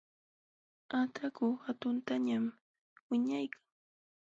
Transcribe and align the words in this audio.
Ataku 0.99 1.47
hatuntañam 1.65 2.43
wiñaykan. 3.09 3.63